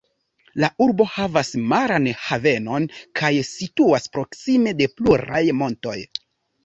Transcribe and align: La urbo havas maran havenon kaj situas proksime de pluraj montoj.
La 0.61 0.69
urbo 0.85 1.05
havas 1.15 1.51
maran 1.73 2.07
havenon 2.29 2.87
kaj 3.21 3.31
situas 3.51 4.09
proksime 4.17 4.75
de 4.81 4.89
pluraj 4.99 5.43
montoj. 5.63 5.99